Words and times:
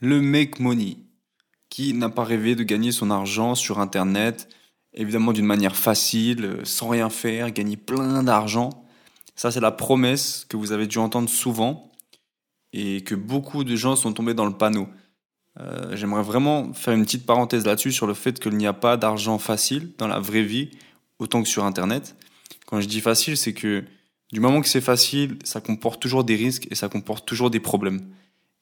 Le 0.00 0.20
make 0.20 0.60
money, 0.60 0.96
qui 1.68 1.92
n'a 1.92 2.08
pas 2.08 2.24
rêvé 2.24 2.54
de 2.54 2.62
gagner 2.62 2.90
son 2.90 3.10
argent 3.10 3.54
sur 3.54 3.78
Internet, 3.78 4.48
évidemment 4.94 5.34
d'une 5.34 5.44
manière 5.44 5.76
facile, 5.76 6.60
sans 6.64 6.88
rien 6.88 7.10
faire, 7.10 7.50
gagner 7.50 7.76
plein 7.76 8.22
d'argent. 8.22 8.70
Ça, 9.34 9.50
c'est 9.50 9.60
la 9.60 9.72
promesse 9.72 10.46
que 10.48 10.56
vous 10.56 10.72
avez 10.72 10.86
dû 10.86 10.96
entendre 10.96 11.28
souvent 11.28 11.92
et 12.72 13.02
que 13.02 13.14
beaucoup 13.14 13.62
de 13.62 13.76
gens 13.76 13.94
sont 13.94 14.14
tombés 14.14 14.32
dans 14.32 14.46
le 14.46 14.56
panneau. 14.56 14.88
J'aimerais 15.92 16.22
vraiment 16.22 16.72
faire 16.72 16.94
une 16.94 17.04
petite 17.04 17.26
parenthèse 17.26 17.66
là-dessus 17.66 17.92
sur 17.92 18.06
le 18.06 18.14
fait 18.14 18.40
qu'il 18.40 18.56
n'y 18.56 18.66
a 18.66 18.72
pas 18.72 18.96
d'argent 18.96 19.36
facile 19.36 19.92
dans 19.98 20.08
la 20.08 20.18
vraie 20.18 20.44
vie, 20.44 20.70
autant 21.18 21.42
que 21.42 21.48
sur 21.48 21.64
Internet. 21.64 22.16
Quand 22.64 22.80
je 22.80 22.88
dis 22.88 23.02
facile, 23.02 23.36
c'est 23.36 23.52
que 23.52 23.84
du 24.32 24.40
moment 24.40 24.60
que 24.60 24.68
c'est 24.68 24.80
facile, 24.80 25.38
ça 25.44 25.60
comporte 25.60 26.00
toujours 26.00 26.24
des 26.24 26.36
risques 26.36 26.66
et 26.70 26.74
ça 26.74 26.88
comporte 26.88 27.26
toujours 27.26 27.50
des 27.50 27.60
problèmes. 27.60 28.00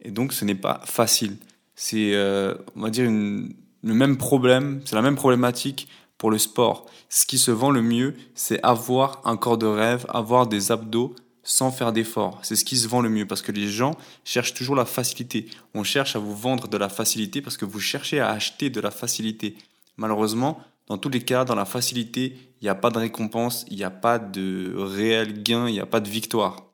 Et 0.00 0.10
donc, 0.10 0.32
ce 0.32 0.44
n'est 0.44 0.54
pas 0.54 0.80
facile. 0.84 1.36
C'est, 1.74 2.14
euh, 2.14 2.54
on 2.76 2.82
va 2.82 2.90
dire, 2.90 3.04
une, 3.04 3.54
le 3.82 3.94
même 3.94 4.16
problème, 4.16 4.80
c'est 4.84 4.96
la 4.96 5.02
même 5.02 5.16
problématique 5.16 5.88
pour 6.18 6.30
le 6.30 6.38
sport. 6.38 6.86
Ce 7.08 7.24
qui 7.24 7.38
se 7.38 7.50
vend 7.50 7.70
le 7.70 7.82
mieux, 7.82 8.14
c'est 8.34 8.62
avoir 8.62 9.22
un 9.24 9.36
corps 9.36 9.58
de 9.58 9.66
rêve, 9.66 10.04
avoir 10.08 10.46
des 10.46 10.72
abdos 10.72 11.14
sans 11.42 11.70
faire 11.70 11.92
d'efforts. 11.92 12.38
C'est 12.42 12.56
ce 12.56 12.64
qui 12.64 12.76
se 12.76 12.88
vend 12.88 13.00
le 13.00 13.08
mieux 13.08 13.26
parce 13.26 13.40
que 13.40 13.52
les 13.52 13.68
gens 13.68 13.96
cherchent 14.24 14.54
toujours 14.54 14.76
la 14.76 14.84
facilité. 14.84 15.46
On 15.74 15.84
cherche 15.84 16.16
à 16.16 16.18
vous 16.18 16.36
vendre 16.36 16.68
de 16.68 16.76
la 16.76 16.88
facilité 16.88 17.40
parce 17.40 17.56
que 17.56 17.64
vous 17.64 17.80
cherchez 17.80 18.20
à 18.20 18.30
acheter 18.30 18.70
de 18.70 18.80
la 18.80 18.90
facilité. 18.90 19.56
Malheureusement, 19.96 20.60
dans 20.90 20.98
tous 20.98 21.08
les 21.08 21.22
cas, 21.22 21.44
dans 21.44 21.54
la 21.54 21.66
facilité, 21.66 22.36
il 22.60 22.64
n'y 22.64 22.68
a 22.68 22.74
pas 22.74 22.90
de 22.90 22.98
récompense, 22.98 23.64
il 23.70 23.76
n'y 23.76 23.84
a 23.84 23.92
pas 23.92 24.18
de 24.18 24.74
réel 24.76 25.44
gain, 25.44 25.68
il 25.68 25.72
n'y 25.72 25.78
a 25.78 25.86
pas 25.86 26.00
de 26.00 26.10
victoire. 26.10 26.66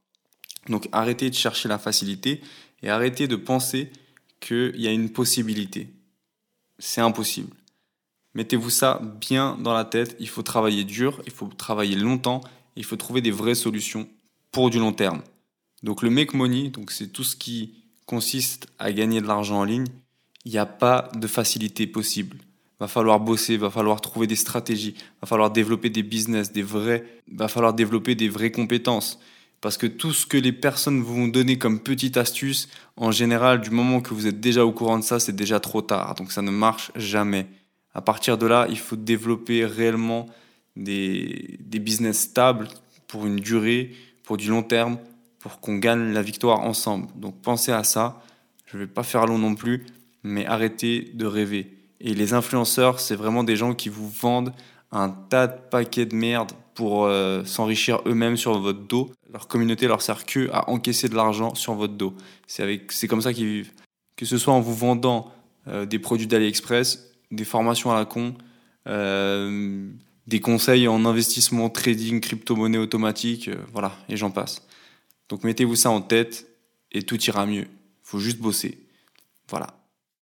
Donc 0.70 0.88
arrêtez 0.90 1.28
de 1.28 1.34
chercher 1.34 1.68
la 1.68 1.78
facilité 1.78 2.40
et 2.82 2.88
arrêtez 2.88 3.28
de 3.28 3.36
penser 3.36 3.92
qu'il 4.40 4.80
y 4.80 4.88
a 4.88 4.90
une 4.90 5.10
possibilité. 5.10 5.90
C'est 6.78 7.02
impossible. 7.02 7.54
Mettez-vous 8.32 8.70
ça 8.70 9.02
bien 9.20 9.58
dans 9.58 9.74
la 9.74 9.84
tête, 9.84 10.16
il 10.18 10.30
faut 10.30 10.42
travailler 10.42 10.84
dur, 10.84 11.20
il 11.26 11.32
faut 11.32 11.48
travailler 11.48 11.96
longtemps, 11.96 12.40
il 12.74 12.84
faut 12.84 12.96
trouver 12.96 13.20
des 13.20 13.30
vraies 13.30 13.54
solutions 13.54 14.08
pour 14.50 14.70
du 14.70 14.78
long 14.78 14.94
terme. 14.94 15.20
Donc 15.82 16.00
le 16.00 16.08
make 16.08 16.32
money, 16.32 16.72
c'est 16.88 17.12
tout 17.12 17.24
ce 17.24 17.36
qui 17.36 17.84
consiste 18.06 18.66
à 18.78 18.94
gagner 18.94 19.20
de 19.20 19.26
l'argent 19.26 19.58
en 19.58 19.64
ligne. 19.64 19.88
Il 20.46 20.52
n'y 20.52 20.58
a 20.58 20.64
pas 20.64 21.10
de 21.14 21.26
facilité 21.26 21.86
possible. 21.86 22.38
Va 22.78 22.88
falloir 22.88 23.20
bosser, 23.20 23.56
va 23.56 23.70
falloir 23.70 24.00
trouver 24.00 24.26
des 24.26 24.36
stratégies, 24.36 24.94
va 25.22 25.26
falloir 25.26 25.50
développer 25.50 25.88
des 25.88 26.02
business, 26.02 26.52
des 26.52 26.62
vrais, 26.62 27.04
va 27.32 27.48
falloir 27.48 27.72
développer 27.72 28.14
des 28.14 28.28
vraies 28.28 28.50
compétences. 28.50 29.18
Parce 29.60 29.78
que 29.78 29.86
tout 29.86 30.12
ce 30.12 30.26
que 30.26 30.36
les 30.36 30.52
personnes 30.52 31.00
vous 31.00 31.14
vont 31.14 31.28
donner 31.28 31.58
comme 31.58 31.80
petite 31.80 32.16
astuce, 32.18 32.68
en 32.96 33.10
général, 33.10 33.62
du 33.62 33.70
moment 33.70 34.00
que 34.00 34.12
vous 34.12 34.26
êtes 34.26 34.40
déjà 34.40 34.64
au 34.64 34.72
courant 34.72 34.98
de 34.98 35.04
ça, 35.04 35.18
c'est 35.18 35.34
déjà 35.34 35.60
trop 35.60 35.80
tard. 35.80 36.14
Donc 36.14 36.32
ça 36.32 36.42
ne 36.42 36.50
marche 36.50 36.92
jamais. 36.94 37.46
À 37.94 38.02
partir 38.02 38.36
de 38.36 38.46
là, 38.46 38.66
il 38.68 38.78
faut 38.78 38.96
développer 38.96 39.64
réellement 39.64 40.26
des, 40.76 41.56
des 41.60 41.78
business 41.78 42.20
stables 42.20 42.68
pour 43.08 43.26
une 43.26 43.36
durée, 43.36 43.92
pour 44.22 44.36
du 44.36 44.50
long 44.50 44.62
terme, 44.62 44.98
pour 45.38 45.60
qu'on 45.60 45.76
gagne 45.76 46.12
la 46.12 46.22
victoire 46.22 46.60
ensemble. 46.60 47.08
Donc 47.16 47.40
pensez 47.40 47.72
à 47.72 47.84
ça. 47.84 48.22
Je 48.66 48.76
ne 48.76 48.82
vais 48.82 48.88
pas 48.88 49.02
faire 49.02 49.26
long 49.26 49.38
non 49.38 49.54
plus, 49.54 49.86
mais 50.22 50.44
arrêtez 50.44 51.10
de 51.14 51.24
rêver. 51.24 51.75
Et 52.00 52.14
les 52.14 52.34
influenceurs, 52.34 53.00
c'est 53.00 53.16
vraiment 53.16 53.44
des 53.44 53.56
gens 53.56 53.74
qui 53.74 53.88
vous 53.88 54.08
vendent 54.08 54.52
un 54.92 55.10
tas 55.10 55.46
de 55.46 55.58
paquets 55.70 56.06
de 56.06 56.14
merde 56.14 56.52
pour 56.74 57.04
euh, 57.04 57.44
s'enrichir 57.44 58.00
eux-mêmes 58.06 58.36
sur 58.36 58.58
votre 58.60 58.80
dos. 58.80 59.10
Leur 59.32 59.48
communauté 59.48 59.88
leur 59.88 60.02
sert 60.02 60.26
que 60.26 60.50
à 60.52 60.68
encaisser 60.70 61.08
de 61.08 61.14
l'argent 61.14 61.54
sur 61.54 61.74
votre 61.74 61.94
dos. 61.94 62.14
C'est 62.46 62.62
avec, 62.62 62.92
c'est 62.92 63.08
comme 63.08 63.22
ça 63.22 63.32
qu'ils 63.32 63.46
vivent. 63.46 63.72
Que 64.16 64.26
ce 64.26 64.38
soit 64.38 64.54
en 64.54 64.60
vous 64.60 64.74
vendant 64.74 65.32
euh, 65.68 65.84
des 65.84 65.98
produits 65.98 66.26
d'AliExpress, 66.26 67.10
des 67.32 67.44
formations 67.44 67.90
à 67.90 67.96
la 67.96 68.04
con, 68.04 68.34
euh, 68.86 69.88
des 70.26 70.40
conseils 70.40 70.86
en 70.86 71.04
investissement, 71.04 71.70
trading, 71.70 72.20
crypto-monnaie 72.20 72.78
automatique, 72.78 73.48
euh, 73.48 73.56
voilà, 73.72 73.92
et 74.08 74.16
j'en 74.16 74.30
passe. 74.30 74.66
Donc 75.28 75.44
mettez-vous 75.44 75.76
ça 75.76 75.90
en 75.90 76.00
tête 76.00 76.46
et 76.92 77.02
tout 77.02 77.20
ira 77.24 77.46
mieux. 77.46 77.66
Faut 78.02 78.18
juste 78.18 78.38
bosser. 78.38 78.78
Voilà. 79.48 79.75